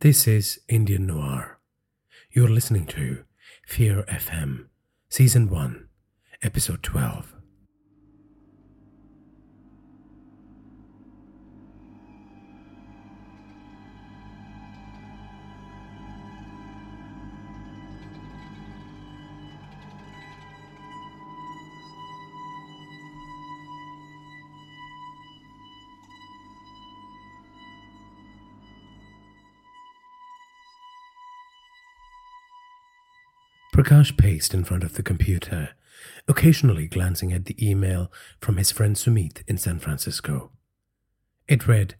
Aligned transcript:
This 0.00 0.28
is 0.28 0.60
Indian 0.68 1.06
Noir. 1.06 1.58
You're 2.30 2.50
listening 2.50 2.84
to 2.88 3.24
Fear 3.66 4.02
FM, 4.02 4.66
Season 5.08 5.48
1, 5.48 5.88
Episode 6.42 6.82
12. 6.82 7.35
Prakash 33.76 34.16
paced 34.16 34.54
in 34.54 34.64
front 34.64 34.82
of 34.84 34.94
the 34.94 35.02
computer, 35.02 35.68
occasionally 36.26 36.86
glancing 36.86 37.30
at 37.30 37.44
the 37.44 37.54
email 37.60 38.10
from 38.40 38.56
his 38.56 38.72
friend 38.72 38.96
Sumit 38.96 39.42
in 39.46 39.58
San 39.58 39.78
Francisco. 39.78 40.50
It 41.46 41.68
read, 41.68 41.94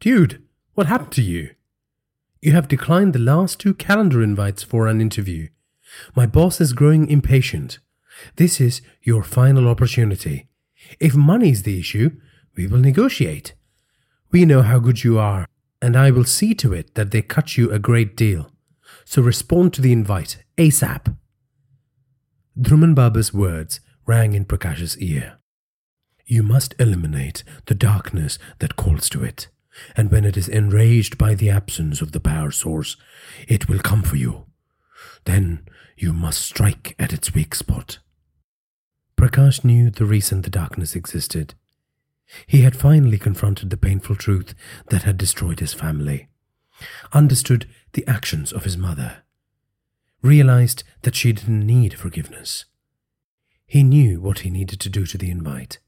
Dude, 0.00 0.42
what 0.72 0.86
happened 0.86 1.12
to 1.12 1.22
you? 1.22 1.50
You 2.40 2.52
have 2.52 2.66
declined 2.66 3.12
the 3.12 3.18
last 3.18 3.60
two 3.60 3.74
calendar 3.74 4.22
invites 4.22 4.62
for 4.62 4.86
an 4.86 5.02
interview. 5.02 5.48
My 6.16 6.24
boss 6.24 6.62
is 6.62 6.72
growing 6.72 7.10
impatient. 7.10 7.78
This 8.36 8.58
is 8.58 8.80
your 9.02 9.22
final 9.22 9.68
opportunity. 9.68 10.48
If 10.98 11.14
money 11.14 11.50
is 11.50 11.64
the 11.64 11.78
issue, 11.78 12.12
we 12.56 12.66
will 12.66 12.80
negotiate. 12.80 13.52
We 14.30 14.46
know 14.46 14.62
how 14.62 14.78
good 14.78 15.04
you 15.04 15.18
are, 15.18 15.46
and 15.82 15.94
I 15.94 16.10
will 16.10 16.24
see 16.24 16.54
to 16.54 16.72
it 16.72 16.94
that 16.94 17.10
they 17.10 17.20
cut 17.20 17.58
you 17.58 17.70
a 17.70 17.78
great 17.78 18.16
deal. 18.16 18.50
So 19.04 19.20
respond 19.20 19.74
to 19.74 19.82
the 19.82 19.92
invite 19.92 20.42
ASAP. 20.58 21.16
Dhruman 22.60 22.92
Baba's 22.92 23.32
words 23.32 23.78
rang 24.06 24.32
in 24.32 24.44
Prakash's 24.44 24.98
ear. 24.98 25.38
You 26.26 26.42
must 26.42 26.74
eliminate 26.80 27.44
the 27.66 27.76
darkness 27.76 28.40
that 28.58 28.74
calls 28.74 29.08
to 29.10 29.22
it, 29.22 29.46
and 29.96 30.10
when 30.10 30.24
it 30.24 30.36
is 30.36 30.48
enraged 30.48 31.16
by 31.16 31.36
the 31.36 31.48
absence 31.48 32.00
of 32.00 32.10
the 32.10 32.18
power 32.18 32.50
source, 32.50 32.96
it 33.46 33.68
will 33.68 33.78
come 33.78 34.02
for 34.02 34.16
you. 34.16 34.46
Then 35.26 35.60
you 35.96 36.12
must 36.12 36.42
strike 36.42 36.96
at 36.98 37.12
its 37.12 37.32
weak 37.32 37.54
spot. 37.54 38.00
Prakash 39.16 39.62
knew 39.62 39.90
the 39.90 40.06
reason 40.06 40.42
the 40.42 40.50
darkness 40.50 40.96
existed. 40.96 41.54
He 42.48 42.62
had 42.62 42.74
finally 42.74 43.16
confronted 43.16 43.70
the 43.70 43.76
painful 43.76 44.16
truth 44.16 44.54
that 44.90 45.04
had 45.04 45.18
destroyed 45.18 45.60
his 45.60 45.72
family, 45.72 46.26
understood 47.12 47.68
the 47.92 48.04
actions 48.08 48.52
of 48.52 48.64
his 48.64 48.76
mother, 48.76 49.22
realized 50.22 50.84
that 51.02 51.14
she 51.14 51.32
didn't 51.32 51.66
need 51.66 51.94
forgiveness. 51.94 52.64
He 53.66 53.82
knew 53.82 54.20
what 54.20 54.40
he 54.40 54.50
needed 54.50 54.80
to 54.80 54.88
do 54.88 55.06
to 55.06 55.18
the 55.18 55.30
invite, 55.30 55.78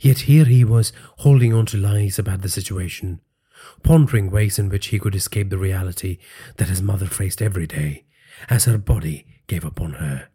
yet 0.00 0.20
here 0.20 0.44
he 0.44 0.64
was 0.64 0.92
holding 1.18 1.52
on 1.52 1.66
to 1.66 1.76
lies 1.76 2.18
about 2.18 2.42
the 2.42 2.48
situation, 2.48 3.20
pondering 3.82 4.30
ways 4.30 4.58
in 4.58 4.68
which 4.68 4.88
he 4.88 4.98
could 4.98 5.14
escape 5.14 5.50
the 5.50 5.58
reality 5.58 6.18
that 6.56 6.68
his 6.68 6.82
mother 6.82 7.06
faced 7.06 7.42
every 7.42 7.66
day 7.66 8.04
as 8.48 8.64
her 8.64 8.78
body 8.78 9.26
gave 9.46 9.64
up 9.64 9.80
on 9.80 9.94
her. 9.94 10.28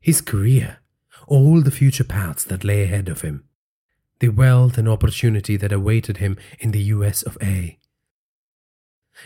His 0.00 0.20
career, 0.20 0.78
all 1.26 1.60
the 1.60 1.70
future 1.70 2.04
paths 2.04 2.44
that 2.44 2.64
lay 2.64 2.82
ahead 2.82 3.08
of 3.08 3.20
him, 3.20 3.44
the 4.20 4.28
wealth 4.28 4.78
and 4.78 4.88
opportunity 4.88 5.56
that 5.56 5.72
awaited 5.72 6.18
him 6.18 6.36
in 6.58 6.70
the 6.70 6.82
US 6.94 7.22
of 7.22 7.36
A. 7.42 7.78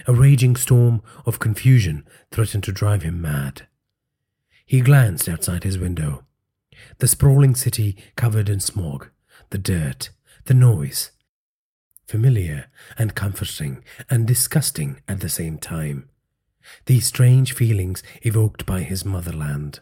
A 0.06 0.12
raging 0.12 0.56
storm 0.56 1.02
of 1.26 1.38
confusion 1.38 2.06
threatened 2.30 2.64
to 2.64 2.72
drive 2.72 3.02
him 3.02 3.20
mad. 3.20 3.66
He 4.66 4.80
glanced 4.80 5.28
outside 5.28 5.64
his 5.64 5.78
window. 5.78 6.24
The 6.98 7.08
sprawling 7.08 7.54
city 7.54 7.96
covered 8.16 8.48
in 8.48 8.60
smog, 8.60 9.08
the 9.50 9.58
dirt, 9.58 10.10
the 10.46 10.54
noise. 10.54 11.10
Familiar 12.06 12.66
and 12.98 13.14
comforting 13.14 13.82
and 14.10 14.26
disgusting 14.26 15.00
at 15.08 15.20
the 15.20 15.28
same 15.28 15.58
time. 15.58 16.08
These 16.86 17.06
strange 17.06 17.52
feelings 17.52 18.02
evoked 18.22 18.66
by 18.66 18.80
his 18.80 19.04
motherland. 19.04 19.80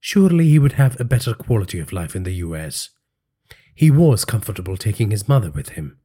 Surely 0.00 0.48
he 0.48 0.58
would 0.58 0.72
have 0.72 1.00
a 1.00 1.04
better 1.04 1.34
quality 1.34 1.78
of 1.78 1.92
life 1.92 2.16
in 2.16 2.24
the 2.24 2.34
US. 2.34 2.90
He 3.74 3.90
was 3.90 4.24
comfortable 4.24 4.76
taking 4.76 5.10
his 5.10 5.28
mother 5.28 5.50
with 5.50 5.70
him. 5.70 5.98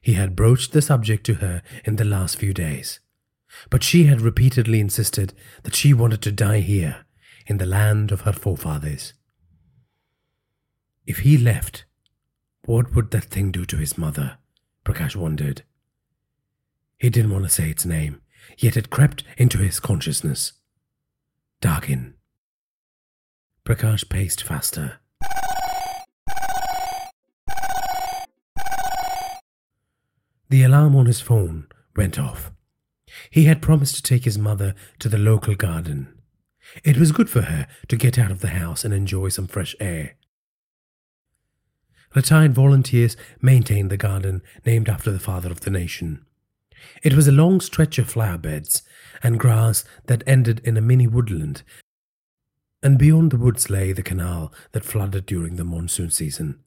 He 0.00 0.14
had 0.14 0.36
broached 0.36 0.72
the 0.72 0.82
subject 0.82 1.24
to 1.26 1.34
her 1.34 1.62
in 1.84 1.96
the 1.96 2.04
last 2.04 2.38
few 2.38 2.52
days, 2.52 3.00
but 3.70 3.82
she 3.82 4.04
had 4.04 4.20
repeatedly 4.20 4.80
insisted 4.80 5.34
that 5.62 5.74
she 5.74 5.94
wanted 5.94 6.22
to 6.22 6.32
die 6.32 6.60
here, 6.60 7.04
in 7.46 7.56
the 7.56 7.66
land 7.66 8.12
of 8.12 8.20
her 8.22 8.32
forefathers. 8.32 9.14
If 11.06 11.20
he 11.20 11.38
left, 11.38 11.86
what 12.64 12.94
would 12.94 13.10
that 13.12 13.24
thing 13.24 13.50
do 13.50 13.64
to 13.64 13.78
his 13.78 13.96
mother? 13.96 14.36
Prakash 14.84 15.16
wondered. 15.16 15.62
He 16.98 17.08
didn't 17.08 17.30
want 17.30 17.44
to 17.44 17.50
say 17.50 17.70
its 17.70 17.86
name, 17.86 18.20
yet 18.58 18.76
it 18.76 18.90
crept 18.90 19.24
into 19.38 19.58
his 19.58 19.80
consciousness. 19.80 20.52
Dargin. 21.62 22.14
Prakash 23.64 24.08
paced 24.08 24.42
faster. 24.42 24.98
The 30.50 30.62
alarm 30.62 30.96
on 30.96 31.06
his 31.06 31.20
phone 31.20 31.66
went 31.94 32.18
off. 32.18 32.50
He 33.30 33.44
had 33.44 33.60
promised 33.60 33.96
to 33.96 34.02
take 34.02 34.24
his 34.24 34.38
mother 34.38 34.74
to 34.98 35.08
the 35.08 35.18
local 35.18 35.54
garden. 35.54 36.08
It 36.84 36.96
was 36.96 37.12
good 37.12 37.28
for 37.28 37.42
her 37.42 37.66
to 37.88 37.96
get 37.96 38.18
out 38.18 38.30
of 38.30 38.40
the 38.40 38.48
house 38.48 38.84
and 38.84 38.94
enjoy 38.94 39.28
some 39.28 39.46
fresh 39.46 39.76
air. 39.78 40.16
Retired 42.14 42.54
volunteers 42.54 43.16
maintained 43.42 43.90
the 43.90 43.98
garden 43.98 44.42
named 44.64 44.88
after 44.88 45.10
the 45.10 45.18
father 45.18 45.50
of 45.50 45.60
the 45.60 45.70
nation. 45.70 46.24
It 47.02 47.14
was 47.14 47.28
a 47.28 47.32
long 47.32 47.60
stretch 47.60 47.98
of 47.98 48.08
flower 48.08 48.38
beds 48.38 48.82
and 49.22 49.38
grass 49.38 49.84
that 50.06 50.22
ended 50.26 50.60
in 50.64 50.76
a 50.76 50.80
mini 50.82 51.06
woodland, 51.06 51.62
and 52.82 52.98
beyond 52.98 53.32
the 53.32 53.36
woods 53.36 53.68
lay 53.68 53.92
the 53.92 54.02
canal 54.02 54.52
that 54.72 54.84
flooded 54.84 55.26
during 55.26 55.56
the 55.56 55.64
monsoon 55.64 56.10
season, 56.10 56.60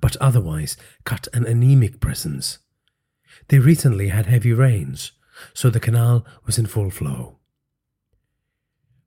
but 0.00 0.16
otherwise 0.16 0.76
cut 1.04 1.28
an 1.32 1.46
anemic 1.46 2.00
presence. 2.00 2.58
They 3.48 3.58
recently 3.58 4.08
had 4.08 4.26
heavy 4.26 4.52
rains, 4.52 5.12
so 5.54 5.70
the 5.70 5.80
canal 5.80 6.24
was 6.46 6.58
in 6.58 6.66
full 6.66 6.90
flow. 6.90 7.38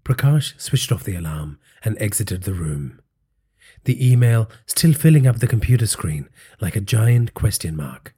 Prakash 0.03 0.59
switched 0.59 0.91
off 0.91 1.03
the 1.03 1.15
alarm 1.15 1.59
and 1.83 1.97
exited 1.99 2.43
the 2.43 2.53
room. 2.53 3.01
The 3.85 4.11
email 4.11 4.49
still 4.65 4.93
filling 4.93 5.27
up 5.27 5.37
the 5.37 5.47
computer 5.47 5.87
screen 5.87 6.29
like 6.59 6.75
a 6.75 6.81
giant 6.81 7.33
question 7.33 7.75
mark. 7.75 8.13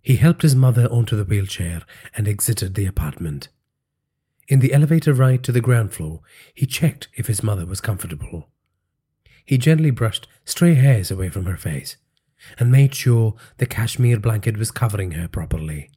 He 0.00 0.16
helped 0.16 0.42
his 0.42 0.54
mother 0.54 0.86
onto 0.86 1.16
the 1.16 1.24
wheelchair 1.24 1.82
and 2.14 2.28
exited 2.28 2.74
the 2.74 2.86
apartment. 2.86 3.48
In 4.48 4.60
the 4.60 4.74
elevator 4.74 5.14
ride 5.14 5.42
to 5.44 5.52
the 5.52 5.62
ground 5.62 5.94
floor, 5.94 6.20
he 6.54 6.66
checked 6.66 7.08
if 7.14 7.26
his 7.26 7.42
mother 7.42 7.64
was 7.64 7.80
comfortable. 7.80 8.50
He 9.46 9.56
gently 9.56 9.90
brushed 9.90 10.28
stray 10.44 10.74
hairs 10.74 11.10
away 11.10 11.30
from 11.30 11.46
her 11.46 11.56
face 11.56 11.96
and 12.58 12.70
made 12.70 12.94
sure 12.94 13.34
the 13.58 13.66
cashmere 13.66 14.18
blanket 14.18 14.56
was 14.56 14.70
covering 14.70 15.12
her 15.12 15.28
properly. 15.28 15.90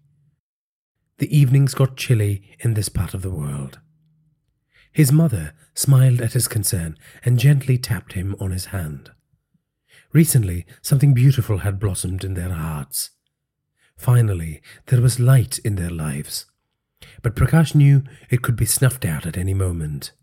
The 1.17 1.35
evenings 1.35 1.73
got 1.73 1.97
chilly 1.97 2.43
in 2.59 2.73
this 2.73 2.89
part 2.89 3.13
of 3.13 3.21
the 3.21 3.31
world. 3.31 3.79
His 4.91 5.11
mother 5.11 5.53
smiled 5.73 6.21
at 6.21 6.33
his 6.33 6.47
concern 6.47 6.97
and 7.23 7.39
gently 7.39 7.77
tapped 7.77 8.13
him 8.13 8.35
on 8.39 8.51
his 8.51 8.65
hand. 8.65 9.11
Recently, 10.13 10.65
something 10.81 11.13
beautiful 11.13 11.59
had 11.59 11.79
blossomed 11.79 12.23
in 12.23 12.33
their 12.33 12.49
hearts. 12.49 13.11
Finally, 13.95 14.61
there 14.87 15.01
was 15.01 15.19
light 15.19 15.59
in 15.59 15.75
their 15.75 15.89
lives. 15.89 16.45
But 17.21 17.35
Prakash 17.35 17.75
knew 17.75 18.03
it 18.29 18.41
could 18.41 18.55
be 18.55 18.65
snuffed 18.65 19.05
out 19.05 19.25
at 19.25 19.37
any 19.37 19.53
moment, 19.53 20.13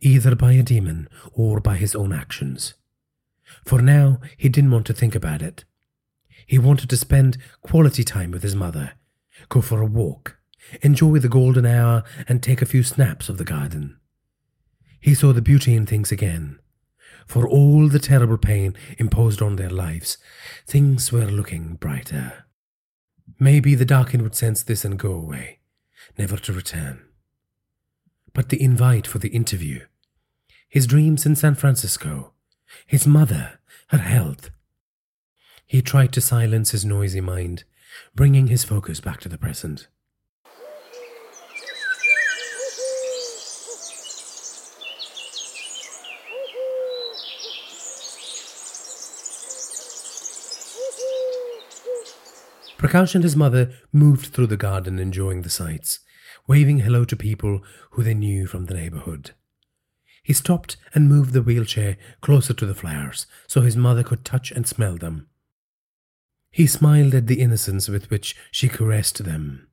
either 0.00 0.34
by 0.34 0.52
a 0.52 0.62
demon 0.62 1.08
or 1.32 1.60
by 1.60 1.76
his 1.76 1.94
own 1.94 2.12
actions. 2.12 2.74
For 3.64 3.82
now, 3.82 4.20
he 4.36 4.48
didn't 4.48 4.70
want 4.70 4.86
to 4.86 4.92
think 4.92 5.14
about 5.14 5.42
it. 5.42 5.64
He 6.46 6.58
wanted 6.58 6.90
to 6.90 6.96
spend 6.96 7.38
quality 7.62 8.04
time 8.04 8.30
with 8.30 8.42
his 8.42 8.54
mother, 8.54 8.92
go 9.48 9.60
for 9.60 9.80
a 9.80 9.86
walk, 9.86 10.38
enjoy 10.80 11.18
the 11.18 11.28
golden 11.28 11.66
hour, 11.66 12.04
and 12.28 12.42
take 12.42 12.62
a 12.62 12.66
few 12.66 12.82
snaps 12.82 13.28
of 13.28 13.38
the 13.38 13.44
garden. 13.44 13.98
He 15.00 15.14
saw 15.14 15.32
the 15.32 15.42
beauty 15.42 15.74
in 15.74 15.86
things 15.86 16.12
again. 16.12 16.58
For 17.26 17.48
all 17.48 17.88
the 17.88 17.98
terrible 17.98 18.38
pain 18.38 18.74
imposed 18.98 19.42
on 19.42 19.56
their 19.56 19.70
lives, 19.70 20.18
things 20.66 21.12
were 21.12 21.26
looking 21.26 21.74
brighter. 21.74 22.44
Maybe 23.38 23.74
the 23.74 23.84
Darkin 23.84 24.22
would 24.22 24.34
sense 24.34 24.62
this 24.62 24.84
and 24.84 24.98
go 24.98 25.12
away, 25.12 25.60
never 26.18 26.36
to 26.36 26.52
return. 26.52 27.02
But 28.32 28.48
the 28.48 28.62
invite 28.62 29.06
for 29.06 29.18
the 29.18 29.28
interview, 29.28 29.86
his 30.68 30.86
dreams 30.86 31.26
in 31.26 31.36
San 31.36 31.54
Francisco, 31.54 32.31
his 32.86 33.06
mother, 33.06 33.58
her 33.88 33.98
health. 33.98 34.50
He 35.66 35.82
tried 35.82 36.12
to 36.12 36.20
silence 36.20 36.70
his 36.70 36.84
noisy 36.84 37.20
mind, 37.20 37.64
bringing 38.14 38.48
his 38.48 38.64
focus 38.64 39.00
back 39.00 39.20
to 39.20 39.28
the 39.28 39.38
present. 39.38 39.88
Prakash 52.82 53.14
and 53.14 53.22
his 53.22 53.36
mother 53.36 53.72
moved 53.92 54.26
through 54.26 54.48
the 54.48 54.56
garden 54.56 54.98
enjoying 54.98 55.42
the 55.42 55.48
sights, 55.48 56.00
waving 56.48 56.80
hello 56.80 57.04
to 57.04 57.16
people 57.16 57.62
who 57.92 58.02
they 58.02 58.12
knew 58.12 58.46
from 58.46 58.66
the 58.66 58.74
neighborhood. 58.74 59.30
He 60.22 60.32
stopped 60.32 60.76
and 60.94 61.08
moved 61.08 61.32
the 61.32 61.42
wheelchair 61.42 61.96
closer 62.20 62.54
to 62.54 62.66
the 62.66 62.74
flowers 62.74 63.26
so 63.46 63.60
his 63.60 63.76
mother 63.76 64.04
could 64.04 64.24
touch 64.24 64.52
and 64.52 64.66
smell 64.66 64.96
them. 64.96 65.28
He 66.50 66.66
smiled 66.66 67.14
at 67.14 67.26
the 67.26 67.40
innocence 67.40 67.88
with 67.88 68.10
which 68.10 68.36
she 68.50 68.68
caressed 68.68 69.24
them. 69.24 69.68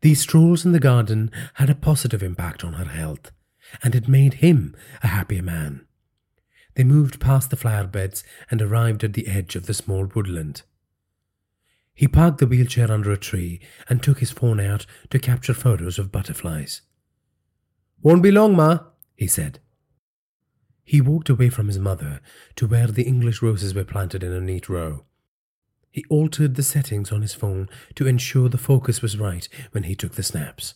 These 0.00 0.20
strolls 0.20 0.64
in 0.64 0.72
the 0.72 0.80
garden 0.80 1.30
had 1.54 1.68
a 1.68 1.74
positive 1.74 2.22
impact 2.22 2.64
on 2.64 2.74
her 2.74 2.84
health, 2.84 3.32
and 3.82 3.94
it 3.94 4.08
made 4.08 4.34
him 4.34 4.76
a 5.02 5.08
happier 5.08 5.42
man. 5.42 5.86
They 6.74 6.84
moved 6.84 7.20
past 7.20 7.50
the 7.50 7.56
flower 7.56 7.86
beds 7.86 8.24
and 8.50 8.60
arrived 8.60 9.04
at 9.04 9.14
the 9.14 9.28
edge 9.28 9.56
of 9.56 9.66
the 9.66 9.74
small 9.74 10.06
woodland. 10.14 10.62
He 11.94 12.08
parked 12.08 12.38
the 12.38 12.46
wheelchair 12.46 12.90
under 12.90 13.12
a 13.12 13.16
tree 13.16 13.60
and 13.88 14.02
took 14.02 14.18
his 14.18 14.32
phone 14.32 14.60
out 14.60 14.84
to 15.10 15.18
capture 15.18 15.54
photos 15.54 15.98
of 15.98 16.12
butterflies. 16.12 16.82
Won't 18.02 18.22
be 18.22 18.32
long, 18.32 18.56
Ma, 18.56 18.80
he 19.16 19.26
said. 19.26 19.60
He 20.84 21.00
walked 21.00 21.28
away 21.28 21.48
from 21.48 21.66
his 21.66 21.78
mother 21.78 22.20
to 22.56 22.66
where 22.66 22.88
the 22.88 23.04
English 23.04 23.40
roses 23.40 23.74
were 23.74 23.84
planted 23.84 24.22
in 24.22 24.32
a 24.32 24.40
neat 24.40 24.68
row. 24.68 25.04
He 25.90 26.04
altered 26.10 26.56
the 26.56 26.62
settings 26.62 27.12
on 27.12 27.22
his 27.22 27.34
phone 27.34 27.68
to 27.94 28.06
ensure 28.06 28.48
the 28.48 28.58
focus 28.58 29.00
was 29.00 29.18
right 29.18 29.48
when 29.72 29.84
he 29.84 29.94
took 29.94 30.14
the 30.14 30.22
snaps. 30.22 30.74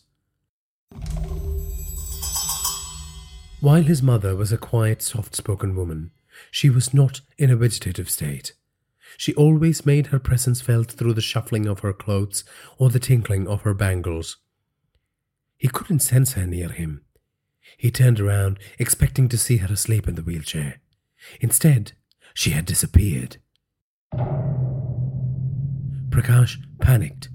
While 3.59 3.83
his 3.83 4.01
mother 4.01 4.35
was 4.35 4.53
a 4.53 4.57
quiet, 4.57 5.01
soft 5.01 5.35
spoken 5.35 5.75
woman, 5.75 6.11
she 6.49 6.69
was 6.69 6.93
not 6.93 7.21
in 7.37 7.51
a 7.51 7.57
vegetative 7.57 8.09
state. 8.09 8.53
She 9.17 9.33
always 9.35 9.85
made 9.85 10.07
her 10.07 10.19
presence 10.19 10.61
felt 10.61 10.91
through 10.91 11.13
the 11.13 11.21
shuffling 11.21 11.67
of 11.67 11.81
her 11.81 11.91
clothes 11.91 12.45
or 12.77 12.89
the 12.89 12.99
tinkling 12.99 13.47
of 13.47 13.63
her 13.63 13.73
bangles. 13.73 14.37
He 15.57 15.67
couldn't 15.67 15.99
sense 15.99 16.33
her 16.33 16.47
near 16.47 16.69
him. 16.69 17.01
He 17.77 17.91
turned 17.91 18.19
around, 18.19 18.59
expecting 18.77 19.29
to 19.29 19.37
see 19.37 19.57
her 19.57 19.73
asleep 19.73 20.07
in 20.07 20.15
the 20.15 20.21
wheelchair. 20.21 20.81
Instead, 21.39 21.93
she 22.33 22.51
had 22.51 22.65
disappeared. 22.65 23.37
Prakash 26.09 26.57
panicked. 26.79 27.29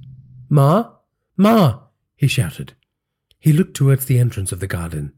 Ma? 0.48 0.90
Ma! 1.36 1.81
he 2.16 2.26
shouted. 2.26 2.75
He 3.38 3.52
looked 3.52 3.75
towards 3.75 4.06
the 4.06 4.19
entrance 4.19 4.52
of 4.52 4.60
the 4.60 4.66
garden. 4.66 5.12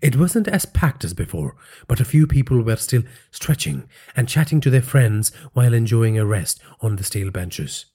It 0.00 0.16
wasn't 0.16 0.48
as 0.48 0.66
packed 0.66 1.04
as 1.04 1.14
before, 1.14 1.56
but 1.86 2.00
a 2.00 2.04
few 2.04 2.26
people 2.26 2.62
were 2.62 2.76
still 2.76 3.02
stretching 3.30 3.88
and 4.16 4.28
chatting 4.28 4.60
to 4.62 4.70
their 4.70 4.82
friends 4.82 5.32
while 5.52 5.74
enjoying 5.74 6.18
a 6.18 6.24
rest 6.24 6.60
on 6.80 6.96
the 6.96 7.04
steel 7.04 7.30
benches. 7.30 7.86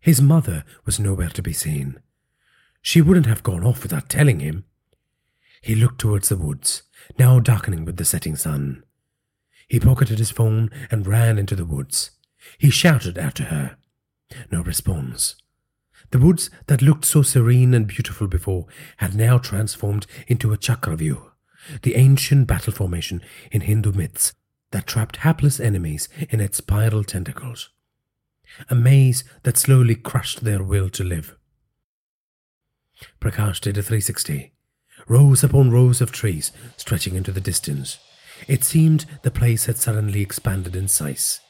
His 0.00 0.20
mother 0.20 0.64
was 0.84 0.98
nowhere 0.98 1.28
to 1.30 1.42
be 1.42 1.52
seen. 1.52 2.00
She 2.80 3.00
wouldn't 3.00 3.26
have 3.26 3.42
gone 3.42 3.64
off 3.64 3.82
without 3.82 4.08
telling 4.08 4.40
him. 4.40 4.64
He 5.62 5.76
looked 5.76 6.00
towards 6.00 6.28
the 6.28 6.36
woods, 6.36 6.82
now 7.18 7.38
darkening 7.38 7.84
with 7.84 7.96
the 7.96 8.04
setting 8.04 8.34
sun. 8.34 8.82
He 9.68 9.78
pocketed 9.78 10.18
his 10.18 10.32
phone 10.32 10.70
and 10.90 11.06
ran 11.06 11.38
into 11.38 11.54
the 11.54 11.64
woods. 11.64 12.10
He 12.58 12.68
shouted 12.68 13.16
after 13.16 13.44
her. 13.44 13.76
No 14.50 14.62
response. 14.62 15.36
The 16.10 16.18
woods 16.18 16.50
that 16.66 16.82
looked 16.82 17.04
so 17.04 17.22
serene 17.22 17.74
and 17.74 17.86
beautiful 17.86 18.26
before 18.26 18.66
had 18.96 19.14
now 19.14 19.38
transformed 19.38 20.06
into 20.26 20.52
a 20.52 20.58
Chakravyuh, 20.58 21.30
the 21.82 21.94
ancient 21.94 22.48
battle 22.48 22.72
formation 22.72 23.22
in 23.52 23.62
Hindu 23.62 23.92
myths 23.92 24.34
that 24.72 24.86
trapped 24.86 25.18
hapless 25.18 25.60
enemies 25.60 26.08
in 26.28 26.40
its 26.40 26.58
spiral 26.58 27.04
tentacles. 27.04 27.70
A 28.68 28.74
maze 28.74 29.22
that 29.44 29.56
slowly 29.56 29.94
crushed 29.94 30.42
their 30.42 30.62
will 30.62 30.90
to 30.90 31.04
live. 31.04 31.36
Prakash 33.20 33.60
did 33.60 33.78
a 33.78 33.82
360. 33.82 34.52
Rows 35.08 35.42
upon 35.42 35.70
rows 35.70 36.00
of 36.00 36.12
trees 36.12 36.52
stretching 36.76 37.14
into 37.14 37.32
the 37.32 37.40
distance. 37.40 37.98
It 38.48 38.64
seemed 38.64 39.06
the 39.22 39.30
place 39.30 39.66
had 39.66 39.76
suddenly 39.76 40.20
expanded 40.20 40.74
in 40.74 40.88
size. 40.88 41.40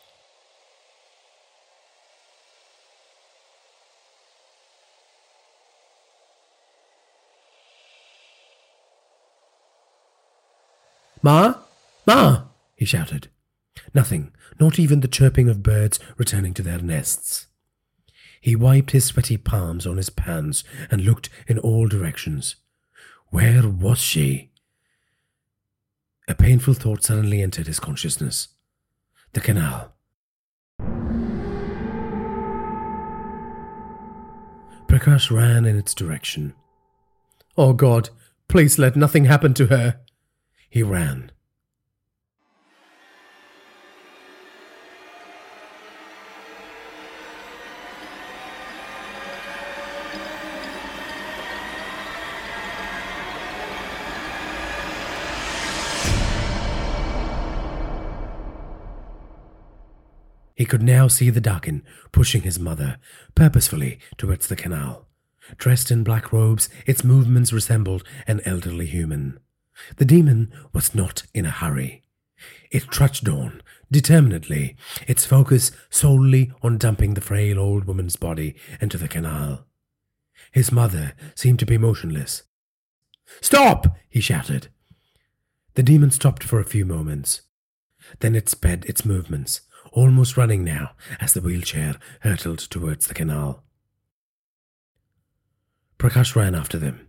Ma? 11.22 11.54
Ma! 12.04 12.42
he 12.74 12.84
shouted. 12.84 13.28
Nothing, 13.94 14.32
not 14.58 14.78
even 14.78 15.00
the 15.00 15.08
chirping 15.08 15.48
of 15.48 15.62
birds 15.62 16.00
returning 16.16 16.52
to 16.54 16.62
their 16.62 16.80
nests. 16.80 17.46
He 18.40 18.56
wiped 18.56 18.90
his 18.90 19.04
sweaty 19.04 19.36
palms 19.36 19.86
on 19.86 19.98
his 19.98 20.10
pants 20.10 20.64
and 20.90 21.04
looked 21.04 21.28
in 21.46 21.58
all 21.60 21.86
directions. 21.86 22.56
Where 23.32 23.66
was 23.66 23.98
she? 23.98 24.50
A 26.28 26.34
painful 26.34 26.74
thought 26.74 27.02
suddenly 27.02 27.40
entered 27.40 27.66
his 27.66 27.80
consciousness. 27.80 28.48
The 29.32 29.40
canal. 29.40 29.94
Prakash 34.86 35.30
ran 35.30 35.64
in 35.64 35.78
its 35.78 35.94
direction. 35.94 36.52
Oh 37.56 37.72
God, 37.72 38.10
please 38.48 38.78
let 38.78 38.96
nothing 38.96 39.24
happen 39.24 39.54
to 39.54 39.68
her. 39.68 40.00
He 40.68 40.82
ran. 40.82 41.32
He 60.54 60.64
could 60.64 60.82
now 60.82 61.08
see 61.08 61.30
the 61.30 61.40
Dakin 61.40 61.82
pushing 62.12 62.42
his 62.42 62.58
mother 62.58 62.98
purposefully 63.34 63.98
towards 64.16 64.46
the 64.48 64.56
canal. 64.56 65.08
Dressed 65.56 65.90
in 65.90 66.04
black 66.04 66.32
robes, 66.32 66.68
its 66.86 67.04
movements 67.04 67.52
resembled 67.52 68.04
an 68.26 68.40
elderly 68.44 68.86
human. 68.86 69.38
The 69.96 70.04
demon 70.04 70.52
was 70.72 70.94
not 70.94 71.24
in 71.34 71.46
a 71.46 71.50
hurry. 71.50 72.02
It 72.70 72.88
trudged 72.88 73.28
on, 73.28 73.62
determinedly, 73.90 74.76
its 75.06 75.24
focus 75.24 75.72
solely 75.90 76.52
on 76.62 76.78
dumping 76.78 77.14
the 77.14 77.20
frail 77.20 77.58
old 77.58 77.84
woman's 77.84 78.16
body 78.16 78.54
into 78.80 78.98
the 78.98 79.08
canal. 79.08 79.66
His 80.50 80.72
mother 80.72 81.14
seemed 81.34 81.58
to 81.60 81.66
be 81.66 81.78
motionless. 81.78 82.42
Stop! 83.40 83.96
he 84.08 84.20
shouted. 84.20 84.68
The 85.74 85.82
demon 85.82 86.10
stopped 86.10 86.44
for 86.44 86.60
a 86.60 86.64
few 86.64 86.84
moments. 86.84 87.42
Then 88.20 88.34
it 88.34 88.48
sped 88.48 88.84
its 88.86 89.04
movements, 89.04 89.62
almost 89.92 90.36
running 90.36 90.64
now 90.64 90.90
as 91.20 91.34
the 91.34 91.40
wheelchair 91.40 91.96
hurtled 92.20 92.58
towards 92.58 93.06
the 93.06 93.14
canal. 93.14 93.62
Prakash 95.98 96.34
ran 96.34 96.54
after 96.54 96.78
them. 96.78 97.08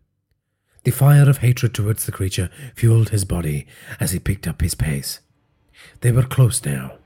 The 0.84 0.92
fire 0.92 1.30
of 1.30 1.38
hatred 1.38 1.74
towards 1.74 2.06
the 2.06 2.12
creature 2.12 2.50
fueled 2.76 3.10
his 3.10 3.26
body 3.26 3.66
as 4.00 4.12
he 4.12 4.20
picked 4.20 4.48
up 4.48 4.62
his 4.62 4.76
pace. 4.76 5.22
They 6.02 6.12
were 6.12 6.24
close 6.24 6.64
now. 6.64 6.98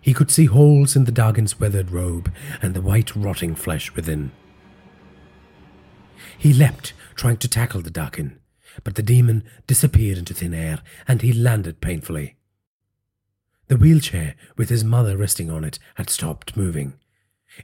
He 0.00 0.14
could 0.14 0.30
see 0.30 0.46
holes 0.46 0.96
in 0.96 1.04
the 1.04 1.12
Dagon's 1.12 1.58
weathered 1.60 1.90
robe 1.90 2.32
and 2.60 2.74
the 2.74 2.82
white 2.82 3.14
rotting 3.14 3.54
flesh 3.54 3.94
within. 3.94 4.32
He 6.36 6.52
leapt, 6.52 6.92
trying 7.14 7.36
to 7.38 7.48
tackle 7.48 7.82
the 7.82 7.90
Dagon, 7.90 8.38
but 8.84 8.94
the 8.94 9.02
demon 9.02 9.44
disappeared 9.66 10.18
into 10.18 10.34
thin 10.34 10.54
air 10.54 10.80
and 11.06 11.22
he 11.22 11.32
landed 11.32 11.80
painfully. 11.80 12.37
The 13.68 13.76
wheelchair, 13.76 14.34
with 14.56 14.70
his 14.70 14.82
mother 14.82 15.16
resting 15.16 15.50
on 15.50 15.62
it, 15.62 15.78
had 15.96 16.10
stopped 16.10 16.56
moving. 16.56 16.94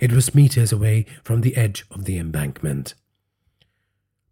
It 0.00 0.12
was 0.12 0.34
meters 0.34 0.72
away 0.72 1.06
from 1.22 1.40
the 1.40 1.56
edge 1.56 1.84
of 1.90 2.04
the 2.04 2.18
embankment. 2.18 2.94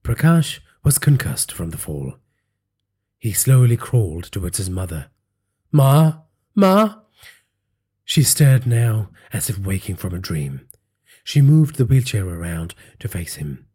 Prakash 0.03 0.61
was 0.85 0.99
concussed 0.99 1.53
from 1.53 1.71
the 1.71 1.79
fall. 1.79 2.17
He 3.19 3.33
slowly 3.33 3.77
crawled 3.77 4.25
towards 4.25 4.59
his 4.59 4.69
mother. 4.69 5.11
Ma? 5.71 6.15
Ma? 6.55 6.97
She 8.05 8.23
stirred 8.23 8.67
now, 8.67 9.11
as 9.33 9.49
if 9.49 9.59
waking 9.59 9.97
from 9.97 10.13
a 10.13 10.19
dream. 10.19 10.69
She 11.25 11.41
moved 11.41 11.77
the 11.77 11.87
wheelchair 11.87 12.27
around 12.27 12.75
to 12.99 13.09
face 13.09 13.35
him. 13.37 13.67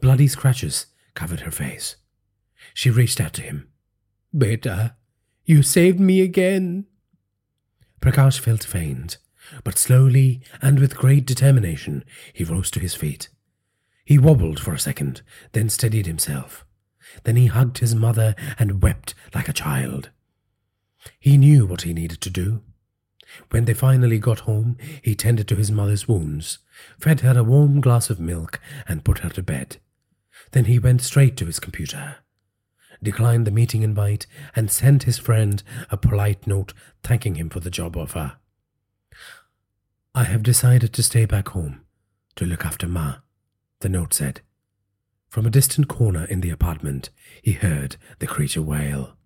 Bloody 0.00 0.28
scratches 0.28 0.86
covered 1.14 1.40
her 1.40 1.50
face. 1.50 1.96
She 2.74 2.90
reached 2.90 3.20
out 3.20 3.32
to 3.34 3.42
him. 3.42 3.68
Beta, 4.36 4.96
you 5.44 5.62
saved 5.62 6.00
me 6.00 6.20
again. 6.20 6.86
Prakash 8.00 8.38
felt 8.38 8.64
faint. 8.64 9.18
but 9.64 9.78
slowly 9.78 10.40
and 10.62 10.78
with 10.78 10.96
great 10.96 11.26
determination 11.26 12.04
he 12.32 12.44
rose 12.44 12.70
to 12.70 12.80
his 12.80 12.94
feet. 12.94 13.28
He 14.04 14.18
wobbled 14.18 14.60
for 14.60 14.72
a 14.72 14.78
second, 14.78 15.22
then 15.52 15.68
steadied 15.68 16.06
himself. 16.06 16.64
Then 17.24 17.36
he 17.36 17.46
hugged 17.46 17.78
his 17.78 17.94
mother 17.94 18.34
and 18.58 18.82
wept 18.82 19.14
like 19.34 19.48
a 19.48 19.52
child. 19.52 20.10
He 21.18 21.36
knew 21.38 21.66
what 21.66 21.82
he 21.82 21.92
needed 21.92 22.20
to 22.20 22.30
do. 22.30 22.62
When 23.50 23.64
they 23.64 23.74
finally 23.74 24.18
got 24.18 24.40
home, 24.40 24.76
he 25.02 25.14
tended 25.14 25.46
to 25.48 25.56
his 25.56 25.70
mother's 25.70 26.08
wounds, 26.08 26.58
fed 26.98 27.20
her 27.20 27.38
a 27.38 27.44
warm 27.44 27.80
glass 27.80 28.10
of 28.10 28.18
milk, 28.18 28.60
and 28.88 29.04
put 29.04 29.20
her 29.20 29.30
to 29.30 29.42
bed. 29.42 29.76
Then 30.50 30.64
he 30.64 30.78
went 30.78 31.02
straight 31.02 31.36
to 31.36 31.46
his 31.46 31.60
computer, 31.60 32.16
declined 33.02 33.46
the 33.46 33.50
meeting 33.50 33.82
invite, 33.82 34.26
and 34.54 34.70
sent 34.70 35.04
his 35.04 35.18
friend 35.18 35.62
a 35.90 35.96
polite 35.96 36.46
note 36.46 36.72
thanking 37.02 37.36
him 37.36 37.48
for 37.48 37.60
the 37.60 37.70
job 37.70 37.96
offer. 37.96 38.32
I 40.14 40.24
have 40.24 40.42
decided 40.42 40.92
to 40.92 41.02
stay 41.02 41.24
back 41.24 41.48
home 41.48 41.82
to 42.36 42.44
look 42.44 42.64
after 42.64 42.88
Ma, 42.88 43.16
the 43.80 43.88
note 43.88 44.14
said. 44.14 44.40
From 45.28 45.46
a 45.46 45.50
distant 45.50 45.86
corner 45.86 46.24
in 46.24 46.40
the 46.40 46.50
apartment, 46.50 47.10
he 47.40 47.52
heard 47.52 47.96
the 48.18 48.26
creature 48.26 48.62
wail. 48.62 49.16